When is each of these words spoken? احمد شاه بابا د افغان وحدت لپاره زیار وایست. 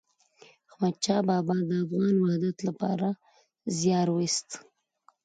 احمد 0.69 0.95
شاه 1.03 1.21
بابا 1.27 1.55
د 1.69 1.71
افغان 1.83 2.15
وحدت 2.19 2.57
لپاره 2.67 3.07
زیار 3.77 4.07
وایست. 4.11 4.49